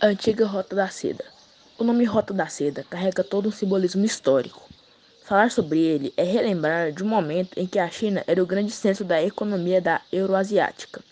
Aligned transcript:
A 0.00 0.06
antiga 0.06 0.46
Rota 0.46 0.76
da 0.76 0.86
Seda. 0.86 1.24
O 1.76 1.82
nome 1.82 2.04
Rota 2.04 2.32
da 2.32 2.46
Seda 2.46 2.84
carrega 2.88 3.24
todo 3.24 3.48
um 3.48 3.50
simbolismo 3.50 4.04
histórico. 4.04 4.62
Falar 5.24 5.50
sobre 5.50 5.80
ele 5.80 6.14
é 6.16 6.22
relembrar 6.22 6.92
de 6.92 7.02
um 7.02 7.08
momento 7.08 7.58
em 7.58 7.66
que 7.66 7.80
a 7.80 7.90
China 7.90 8.22
era 8.24 8.40
o 8.40 8.46
grande 8.46 8.70
centro 8.70 9.04
da 9.04 9.20
economia 9.20 9.80
da 9.80 10.00
Euroasiática, 10.12 11.02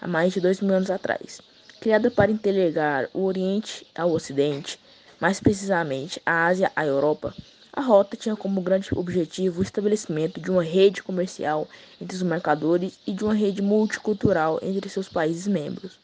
há 0.00 0.08
mais 0.08 0.32
de 0.32 0.40
dois 0.40 0.60
mil 0.60 0.74
anos 0.74 0.90
atrás. 0.90 1.40
Criada 1.80 2.10
para 2.10 2.32
interligar 2.32 3.08
o 3.14 3.22
Oriente 3.22 3.86
ao 3.94 4.10
Ocidente, 4.10 4.76
mais 5.20 5.38
precisamente 5.38 6.20
a 6.26 6.46
Ásia 6.46 6.72
à 6.74 6.84
Europa, 6.84 7.32
a 7.72 7.80
rota 7.80 8.16
tinha 8.16 8.34
como 8.34 8.60
grande 8.60 8.88
objetivo 8.92 9.60
o 9.60 9.62
estabelecimento 9.62 10.40
de 10.40 10.50
uma 10.50 10.64
rede 10.64 11.00
comercial 11.00 11.68
entre 12.00 12.16
os 12.16 12.24
mercadores 12.24 12.98
e 13.06 13.12
de 13.12 13.22
uma 13.22 13.34
rede 13.34 13.62
multicultural 13.62 14.58
entre 14.62 14.88
seus 14.88 15.08
países 15.08 15.46
membros. 15.46 16.00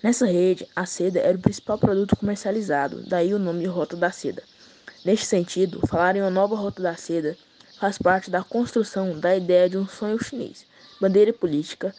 Nessa 0.00 0.26
rede, 0.26 0.64
a 0.76 0.86
seda 0.86 1.18
era 1.18 1.36
o 1.36 1.40
principal 1.40 1.76
produto 1.76 2.14
comercializado, 2.14 3.02
daí 3.08 3.34
o 3.34 3.38
nome 3.38 3.66
Rota 3.66 3.96
da 3.96 4.12
Seda. 4.12 4.44
Neste 5.04 5.26
sentido, 5.26 5.84
falar 5.88 6.14
em 6.14 6.20
uma 6.20 6.30
nova 6.30 6.54
Rota 6.54 6.80
da 6.80 6.94
Seda 6.94 7.36
faz 7.80 7.98
parte 7.98 8.30
da 8.30 8.44
construção 8.44 9.18
da 9.18 9.36
ideia 9.36 9.68
de 9.68 9.76
um 9.76 9.88
sonho 9.88 10.22
chinês, 10.22 10.64
bandeira 11.00 11.32
política 11.32 11.92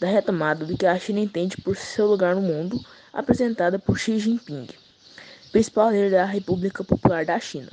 da 0.00 0.06
retomada 0.06 0.64
do 0.64 0.74
que 0.74 0.86
a 0.86 0.98
China 0.98 1.20
entende 1.20 1.58
por 1.58 1.76
seu 1.76 2.06
lugar 2.06 2.34
no 2.34 2.40
mundo, 2.40 2.80
apresentada 3.12 3.78
por 3.78 3.98
Xi 3.98 4.18
Jinping, 4.18 4.68
principal 5.52 5.90
líder 5.90 6.12
da 6.12 6.24
República 6.24 6.82
Popular 6.82 7.26
da 7.26 7.38
China. 7.38 7.70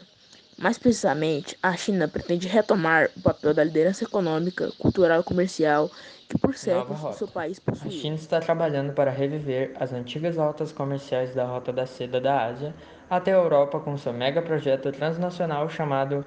Mais 0.62 0.78
precisamente, 0.78 1.58
a 1.62 1.76
China 1.76 2.08
pretende 2.08 2.48
retomar 2.48 3.10
o 3.18 3.22
papel 3.22 3.52
da 3.52 3.64
liderança 3.64 4.04
econômica, 4.04 4.72
cultural 4.78 5.22
e 5.22 5.24
comercial 5.24 5.90
que 6.30 6.38
por 6.38 6.56
séculos 6.56 7.16
seu 7.16 7.28
país 7.28 7.60
possuía. 7.60 7.90
A 7.90 7.92
China 7.92 8.16
está 8.16 8.40
trabalhando 8.40 8.94
para 8.94 9.10
reviver 9.10 9.74
as 9.80 9.92
antigas 9.92 10.38
rotas 10.38 10.72
comerciais 10.72 11.34
da 11.34 11.46
Rota 11.46 11.74
da 11.74 11.88
Seda 11.88 12.22
da 12.22 12.46
Ásia 12.46 12.76
até 13.10 13.34
a 13.34 13.38
Europa 13.38 13.80
com 13.80 13.98
seu 13.98 14.14
mega 14.14 14.42
projeto 14.42 14.92
transnacional 14.92 15.68
chamado 15.68 16.24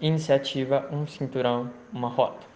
Iniciativa 0.00 0.88
Um 0.92 1.06
Cinturão, 1.06 1.70
Uma 1.92 2.08
Rota. 2.08 2.55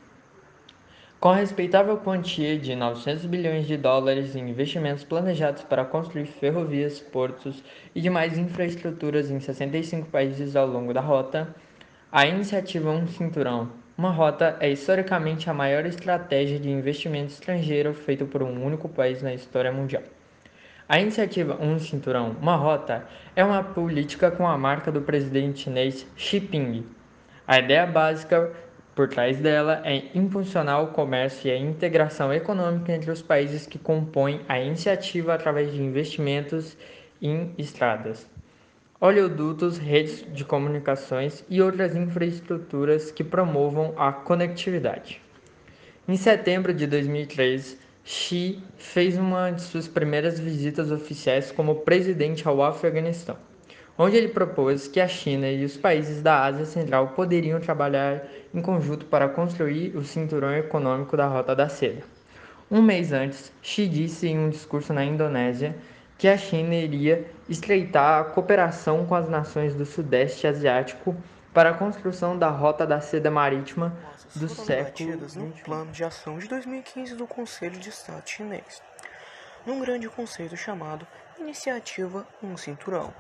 Com 1.21 1.29
a 1.29 1.37
respeitável 1.37 1.99
quantia 1.99 2.59
de 2.59 2.75
900 2.75 3.27
bilhões 3.27 3.67
de 3.67 3.77
dólares 3.77 4.35
em 4.35 4.49
investimentos 4.49 5.05
planejados 5.05 5.63
para 5.63 5.85
construir 5.85 6.25
ferrovias, 6.25 6.99
portos 6.99 7.63
e 7.95 8.01
demais 8.01 8.39
infraestruturas 8.39 9.31
em 9.31 9.39
65 9.39 10.09
países 10.09 10.57
ao 10.57 10.67
longo 10.67 10.95
da 10.95 11.03
rota, 11.03 11.55
a 12.11 12.27
iniciativa 12.27 12.89
Um 12.91 13.07
Cinturão, 13.07 13.71
uma 13.99 14.11
rota 14.11 14.57
é 14.61 14.71
historicamente 14.71 15.51
a 15.51 15.53
maior 15.53 15.85
estratégia 15.85 16.59
de 16.59 16.71
investimento 16.71 17.33
estrangeiro 17.33 17.93
feita 17.93 18.25
por 18.25 18.43
um 18.43 18.65
único 18.65 18.89
país 18.89 19.21
na 19.21 19.35
história 19.35 19.71
mundial. 19.71 20.03
A 20.89 20.99
iniciativa 20.99 21.59
Um 21.61 21.79
Cinturão, 21.79 22.35
uma 22.41 22.57
rota 22.57 23.07
é 23.37 23.45
uma 23.45 23.63
política 23.63 24.31
com 24.31 24.49
a 24.49 24.57
marca 24.57 24.91
do 24.91 25.03
presidente 25.03 25.65
chinês 25.65 26.07
Xi 26.17 26.39
Jinping. 26.39 26.87
A 27.47 27.59
ideia 27.59 27.85
básica 27.85 28.51
por 28.95 29.09
trás 29.09 29.39
dela 29.39 29.81
é 29.85 30.05
impulsionar 30.15 30.83
o 30.83 30.89
comércio 30.89 31.49
e 31.49 31.51
a 31.51 31.59
integração 31.59 32.33
econômica 32.33 32.93
entre 32.93 33.11
os 33.11 33.23
países 33.23 33.67
que 33.67 33.79
compõem 33.79 34.41
a 34.49 34.59
iniciativa 34.61 35.35
através 35.35 35.73
de 35.73 35.83
investimentos 35.83 36.77
em 37.23 37.55
estradas, 37.57 38.27
oleodutos, 39.01 39.79
redes 39.79 40.25
de 40.33 40.45
comunicações 40.45 41.45
e 41.49 41.63
outras 41.63 41.95
infraestruturas 41.95 43.11
que 43.11 43.25
promovam 43.25 43.95
a 43.97 44.13
conectividade. 44.13 45.21
Em 46.09 46.17
setembro 46.17 46.75
de 46.75 46.87
2003, 46.87 47.79
Xi 48.05 48.63
fez 48.77 49.17
uma 49.17 49.51
de 49.51 49.63
suas 49.63 49.87
primeiras 49.87 50.41
visitas 50.41 50.91
oficiais 50.91 51.53
como 51.53 51.77
presidente 51.77 52.47
ao 52.49 52.63
Afeganistão 52.63 53.37
onde 54.03 54.17
ele 54.17 54.29
propôs 54.29 54.89
que 54.89 54.99
a 54.99 55.07
China 55.07 55.47
e 55.47 55.63
os 55.63 55.77
países 55.77 56.23
da 56.23 56.45
Ásia 56.45 56.65
Central 56.65 57.09
poderiam 57.09 57.61
trabalhar 57.61 58.23
em 58.55 58.63
conjunto 58.63 59.05
para 59.05 59.29
construir 59.29 59.95
o 59.95 60.03
cinturão 60.03 60.57
econômico 60.57 61.19
da 61.19 61.27
Rota 61.27 61.55
da 61.55 61.69
Seda. 61.69 62.03
Um 62.71 62.81
mês 62.81 63.13
antes, 63.13 63.53
Xi 63.61 63.87
disse 63.87 64.27
em 64.27 64.39
um 64.39 64.49
discurso 64.49 64.95
na 64.95 65.05
Indonésia 65.05 65.77
que 66.17 66.27
a 66.29 66.39
China 66.39 66.75
iria 66.75 67.31
estreitar 67.47 68.21
a 68.21 68.25
cooperação 68.25 69.05
com 69.05 69.15
as 69.15 69.29
nações 69.29 69.75
do 69.75 69.85
Sudeste 69.85 70.47
Asiático 70.47 71.15
para 71.53 71.69
a 71.69 71.75
construção 71.75 72.39
da 72.39 72.49
Rota 72.49 72.87
da 72.87 73.03
Seda 73.03 73.31
Marítima 73.31 73.95
do 74.35 74.49
século 74.49 75.19
no 75.37 75.53
plano 75.63 75.93
de 75.93 76.05
ação 76.05 76.39
de 76.39 76.49
2015 76.49 77.17
do 77.17 77.27
Conselho 77.27 77.79
de 77.79 77.91
Estado 77.91 78.27
chinês, 78.27 78.81
num 79.67 79.79
grande 79.79 80.09
conceito 80.09 80.57
chamado 80.57 81.07
Iniciativa 81.39 82.27
Um 82.43 82.57
Cinturão 82.57 83.13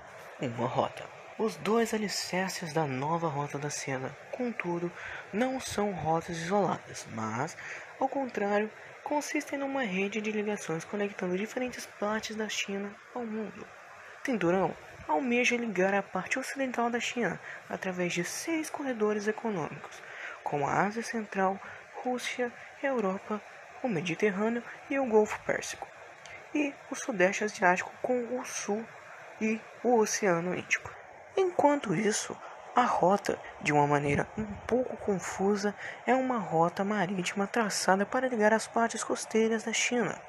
uma 0.49 0.67
rota. 0.67 1.05
Os 1.39 1.57
dois 1.57 1.95
alicerces 1.95 2.73
da 2.73 2.87
nova 2.87 3.29
Rota 3.29 3.59
da 3.59 3.71
Seda, 3.71 4.15
contudo, 4.31 4.93
não 5.33 5.59
são 5.59 5.93
rotas 5.93 6.37
isoladas, 6.37 7.07
mas, 7.15 7.57
ao 7.99 8.09
contrário, 8.09 8.71
consistem 9.03 9.59
numa 9.59 9.83
rede 9.83 10.21
de 10.21 10.31
ligações 10.31 10.85
conectando 10.85 11.37
diferentes 11.37 11.87
partes 11.99 12.37
da 12.37 12.49
China 12.49 12.95
ao 13.15 13.25
mundo. 13.25 13.67
Cinturão 14.25 14.77
almeja 15.09 15.57
ligar 15.57 15.95
a 15.95 16.03
parte 16.03 16.39
ocidental 16.39 16.91
da 16.91 17.01
China 17.01 17.41
através 17.69 18.13
de 18.13 18.23
seis 18.23 18.71
corredores 18.71 19.27
econômicos, 19.27 20.03
como 20.45 20.67
a 20.67 20.83
Ásia 20.83 21.03
Central, 21.03 21.59
Rússia, 22.03 22.53
Europa, 22.83 23.41
o 23.83 23.89
Mediterrâneo 23.89 24.63
e 24.89 24.99
o 24.99 25.07
Golfo 25.07 25.41
Pérsico, 25.41 25.89
e 26.55 26.75
o 26.91 26.95
Sudeste 26.95 27.45
Asiático 27.45 27.93
com 28.03 28.39
o 28.39 28.45
Sul 28.45 28.87
e 29.41 29.61
o 29.83 29.97
Oceano 29.99 30.55
Índico. 30.55 30.91
Enquanto 31.37 31.95
isso, 31.95 32.37
a 32.75 32.83
rota, 32.83 33.39
de 33.61 33.73
uma 33.73 33.87
maneira 33.87 34.27
um 34.37 34.45
pouco 34.67 34.97
confusa, 34.97 35.75
é 36.07 36.15
uma 36.15 36.39
rota 36.39 36.85
marítima 36.85 37.47
traçada 37.47 38.05
para 38.05 38.29
ligar 38.29 38.53
as 38.53 38.67
partes 38.67 39.03
costeiras 39.03 39.65
da 39.65 39.73
China 39.73 40.21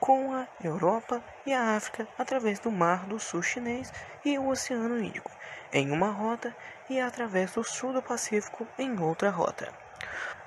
com 0.00 0.34
a 0.34 0.48
Europa 0.64 1.22
e 1.44 1.52
a 1.52 1.76
África 1.76 2.08
através 2.18 2.58
do 2.58 2.72
Mar 2.72 3.04
do 3.04 3.20
Sul 3.20 3.42
Chinês 3.42 3.92
e 4.24 4.38
o 4.38 4.48
Oceano 4.48 4.98
Índico, 4.98 5.30
em 5.72 5.90
uma 5.90 6.10
rota, 6.10 6.56
e 6.88 6.98
através 6.98 7.52
do 7.52 7.62
Sul 7.62 7.92
do 7.92 8.02
Pacífico 8.02 8.66
em 8.78 8.98
outra 8.98 9.30
rota. 9.30 9.72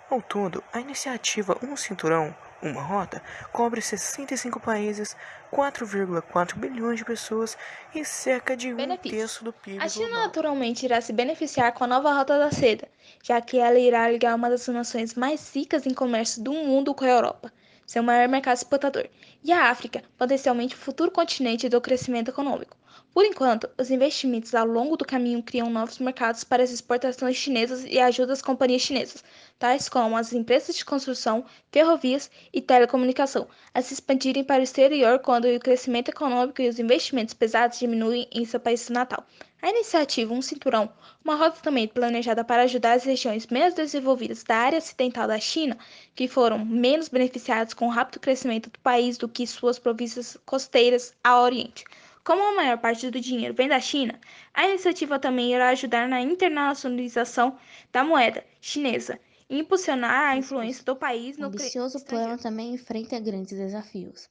Ao 0.09 0.21
todo, 0.21 0.63
a 0.73 0.79
iniciativa 0.79 1.57
Um 1.61 1.77
Cinturão 1.77 2.35
uma 2.69 2.81
rota 2.81 3.21
cobre 3.51 3.81
65 3.81 4.59
países, 4.59 5.15
4,4 5.51 6.55
bilhões 6.55 6.97
de 6.97 7.05
pessoas 7.05 7.57
e 7.93 8.05
cerca 8.05 8.55
de 8.55 8.73
um 8.73 8.97
terço 8.97 9.43
do 9.43 9.51
PIB. 9.51 9.79
A 9.79 9.87
China 9.87 10.07
global. 10.07 10.25
naturalmente 10.25 10.85
irá 10.85 11.01
se 11.01 11.11
beneficiar 11.11 11.73
com 11.73 11.83
a 11.83 11.87
nova 11.87 12.13
Rota 12.13 12.37
da 12.37 12.51
Seda, 12.51 12.87
já 13.21 13.41
que 13.41 13.59
ela 13.59 13.77
irá 13.77 14.09
ligar 14.09 14.35
uma 14.35 14.49
das 14.49 14.67
nações 14.67 15.13
mais 15.13 15.53
ricas 15.53 15.85
em 15.85 15.93
comércio 15.93 16.41
do 16.41 16.53
mundo 16.53 16.93
com 16.93 17.05
a 17.05 17.09
Europa, 17.09 17.51
seu 17.85 18.01
maior 18.01 18.27
mercado 18.27 18.57
exportador, 18.57 19.07
e 19.43 19.51
a 19.51 19.69
África, 19.69 20.03
potencialmente 20.17 20.75
o 20.75 20.79
futuro 20.79 21.11
continente 21.11 21.67
do 21.67 21.81
crescimento 21.81 22.29
econômico. 22.29 22.77
Por 23.13 23.25
enquanto, 23.25 23.69
os 23.77 23.91
investimentos 23.91 24.55
ao 24.55 24.65
longo 24.65 24.97
do 24.97 25.05
caminho 25.05 25.43
criam 25.43 25.69
novos 25.69 25.99
mercados 25.99 26.43
para 26.43 26.63
as 26.63 26.71
exportações 26.71 27.35
chinesas 27.35 27.85
e 27.85 27.99
ajudam 27.99 28.33
as 28.33 28.41
companhias 28.41 28.81
chinesas, 28.81 29.23
tais 29.59 29.87
como 29.87 30.17
as 30.17 30.33
empresas 30.33 30.75
de 30.75 30.83
construção, 30.83 31.45
ferrovias 31.71 32.31
e 32.51 32.59
telecomunicação, 32.59 33.47
a 33.73 33.81
se 33.81 33.93
expandirem 33.93 34.43
para 34.43 34.61
o 34.61 34.63
exterior 34.63 35.19
quando 35.19 35.45
o 35.45 35.59
crescimento 35.59 36.09
econômico 36.09 36.61
e 36.61 36.67
os 36.67 36.79
investimentos 36.79 37.33
pesados 37.35 37.77
diminuem 37.77 38.27
em 38.31 38.45
seu 38.45 38.59
país 38.59 38.89
natal. 38.89 39.23
A 39.61 39.69
iniciativa 39.69 40.33
Um 40.33 40.41
Cinturão, 40.41 40.91
uma 41.23 41.35
rota 41.35 41.61
também 41.61 41.87
planejada 41.87 42.43
para 42.43 42.63
ajudar 42.63 42.93
as 42.93 43.05
regiões 43.05 43.47
menos 43.47 43.73
desenvolvidas 43.73 44.43
da 44.43 44.57
área 44.57 44.79
ocidental 44.79 45.25
da 45.25 45.39
China, 45.39 45.77
que 46.13 46.27
foram 46.27 46.65
menos 46.65 47.07
beneficiadas 47.07 47.73
com 47.73 47.85
o 47.85 47.89
rápido 47.89 48.19
crescimento 48.19 48.69
do 48.69 48.79
país 48.79 49.17
do 49.17 49.29
que 49.29 49.47
suas 49.47 49.79
províncias 49.79 50.35
costeiras 50.45 51.13
ao 51.23 51.43
Oriente. 51.43 51.85
Como 52.25 52.41
a 52.43 52.55
maior 52.55 52.77
parte 52.79 53.09
do 53.09 53.19
dinheiro 53.19 53.53
vem 53.53 53.67
da 53.69 53.79
China, 53.79 54.19
a 54.53 54.67
iniciativa 54.67 55.19
também 55.19 55.53
irá 55.53 55.69
ajudar 55.69 56.07
na 56.07 56.19
internacionalização 56.21 57.57
da 57.91 58.03
moeda 58.03 58.45
chinesa 58.61 59.19
e 59.49 59.59
impulsionar 59.59 60.31
a 60.31 60.37
influência 60.37 60.83
do 60.83 60.95
país 60.97 61.37
O 61.37 61.41
no 61.41 61.51
cre- 61.51 61.73
ambicioso 61.73 62.03
plano 62.03 62.39
também 62.39 62.73
enfrenta 62.73 63.19
grandes 63.19 63.55
desafios. 63.55 64.27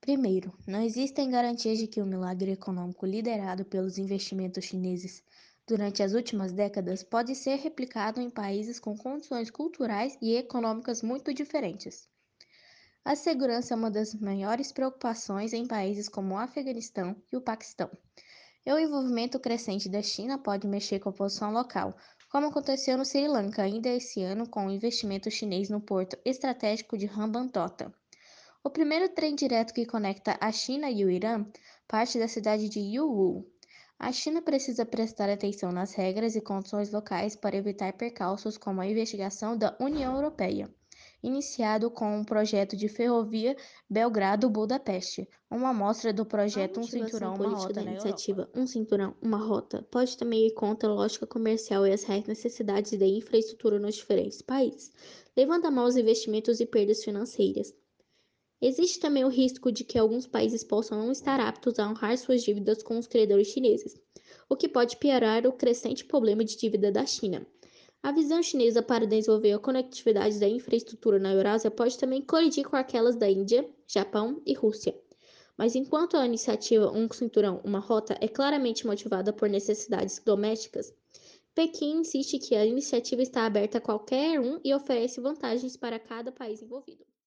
Primeiro, 0.00 0.56
não 0.66 0.80
existem 0.82 1.30
garantias 1.30 1.78
de 1.78 1.88
que 1.88 2.00
o 2.00 2.06
milagre 2.06 2.52
econômico 2.52 3.04
liderado 3.06 3.64
pelos 3.64 3.98
investimentos 3.98 4.64
chineses 4.66 5.24
durante 5.66 6.02
as 6.02 6.14
últimas 6.14 6.52
décadas 6.52 7.02
pode 7.02 7.34
ser 7.34 7.56
replicado 7.56 8.20
em 8.20 8.30
países 8.30 8.78
com 8.80 8.96
condições 8.96 9.50
culturais 9.50 10.16
e 10.22 10.36
econômicas 10.36 11.02
muito 11.02 11.34
diferentes. 11.34 12.08
A 13.06 13.14
segurança 13.14 13.74
é 13.74 13.76
uma 13.76 13.90
das 13.90 14.14
maiores 14.14 14.72
preocupações 14.72 15.52
em 15.52 15.66
países 15.66 16.08
como 16.08 16.34
o 16.34 16.38
Afeganistão 16.38 17.14
e 17.30 17.36
o 17.36 17.40
Paquistão. 17.42 17.90
E 18.64 18.72
o 18.72 18.78
envolvimento 18.78 19.38
crescente 19.38 19.90
da 19.90 20.00
China 20.00 20.38
pode 20.38 20.66
mexer 20.66 21.00
com 21.00 21.10
a 21.10 21.12
posição 21.12 21.52
local, 21.52 21.94
como 22.32 22.46
aconteceu 22.46 22.96
no 22.96 23.04
Sri 23.04 23.28
Lanka 23.28 23.60
ainda 23.60 23.90
esse 23.90 24.22
ano 24.22 24.48
com 24.48 24.66
o 24.66 24.70
investimento 24.70 25.30
chinês 25.30 25.68
no 25.68 25.82
porto 25.82 26.16
estratégico 26.24 26.96
de 26.96 27.04
Hambantota. 27.04 27.92
O 28.62 28.70
primeiro 28.70 29.10
trem 29.10 29.34
direto 29.34 29.74
que 29.74 29.84
conecta 29.84 30.38
a 30.40 30.50
China 30.50 30.90
e 30.90 31.04
o 31.04 31.10
Irã 31.10 31.44
parte 31.86 32.18
da 32.18 32.26
cidade 32.26 32.70
de 32.70 32.80
Yuwu. 32.80 33.46
A 33.98 34.12
China 34.12 34.40
precisa 34.40 34.86
prestar 34.86 35.28
atenção 35.28 35.70
nas 35.70 35.92
regras 35.92 36.36
e 36.36 36.40
condições 36.40 36.90
locais 36.90 37.36
para 37.36 37.54
evitar 37.54 37.92
percalços 37.92 38.56
como 38.56 38.80
a 38.80 38.86
investigação 38.86 39.58
da 39.58 39.76
União 39.78 40.14
Europeia 40.14 40.74
iniciado 41.24 41.90
com 41.90 42.18
um 42.18 42.24
projeto 42.24 42.76
de 42.76 42.86
ferrovia 42.86 43.56
Belgrado-Budapeste, 43.88 45.26
uma 45.50 45.70
amostra 45.70 46.12
do 46.12 46.26
projeto 46.26 46.80
Um 46.80 46.82
Cinturão, 46.82 47.34
Uma 47.34 47.56
Rota 47.56 47.72
da 47.72 47.82
iniciativa 47.82 48.50
Um 48.54 48.66
Cinturão, 48.66 49.16
Uma 49.22 49.38
Rota 49.38 49.82
pode 49.90 50.16
também 50.18 50.46
ir 50.46 50.52
contra 50.52 50.88
a 50.88 50.92
lógica 50.92 51.26
comercial 51.26 51.86
e 51.86 51.92
as 51.92 52.04
reais 52.04 52.26
necessidades 52.26 52.92
de 52.92 53.06
infraestrutura 53.06 53.78
nos 53.78 53.94
diferentes 53.94 54.42
países, 54.42 54.92
levando 55.34 55.64
a 55.64 55.70
maus 55.70 55.96
investimentos 55.96 56.60
e 56.60 56.66
perdas 56.66 57.02
financeiras. 57.02 57.74
Existe 58.60 59.00
também 59.00 59.24
o 59.24 59.28
risco 59.28 59.72
de 59.72 59.82
que 59.82 59.98
alguns 59.98 60.26
países 60.26 60.62
possam 60.62 60.98
não 60.98 61.10
estar 61.10 61.40
aptos 61.40 61.78
a 61.78 61.88
honrar 61.88 62.16
suas 62.18 62.42
dívidas 62.42 62.82
com 62.82 62.98
os 62.98 63.06
credores 63.06 63.48
chineses, 63.48 63.98
o 64.48 64.56
que 64.56 64.68
pode 64.68 64.96
piorar 64.98 65.46
o 65.46 65.52
crescente 65.52 66.04
problema 66.04 66.44
de 66.44 66.56
dívida 66.56 66.92
da 66.92 67.04
China. 67.06 67.46
A 68.04 68.12
visão 68.12 68.42
chinesa 68.42 68.82
para 68.82 69.06
desenvolver 69.06 69.52
a 69.52 69.58
conectividade 69.58 70.38
da 70.38 70.46
infraestrutura 70.46 71.18
na 71.18 71.32
Eurásia 71.32 71.70
pode 71.70 71.96
também 71.96 72.20
colidir 72.20 72.68
com 72.68 72.76
aquelas 72.76 73.16
da 73.16 73.30
Índia, 73.30 73.66
Japão 73.86 74.42
e 74.44 74.52
Rússia. 74.52 74.94
Mas 75.56 75.74
enquanto 75.74 76.18
a 76.18 76.26
iniciativa 76.26 76.92
Um 76.92 77.10
Cinturão, 77.10 77.62
Uma 77.64 77.78
Rota 77.78 78.14
é 78.20 78.28
claramente 78.28 78.86
motivada 78.86 79.32
por 79.32 79.48
necessidades 79.48 80.20
domésticas, 80.22 80.92
Pequim 81.54 82.00
insiste 82.00 82.38
que 82.38 82.54
a 82.54 82.66
iniciativa 82.66 83.22
está 83.22 83.46
aberta 83.46 83.78
a 83.78 83.80
qualquer 83.80 84.38
um 84.38 84.60
e 84.62 84.74
oferece 84.74 85.18
vantagens 85.18 85.74
para 85.74 85.98
cada 85.98 86.30
país 86.30 86.60
envolvido. 86.60 87.06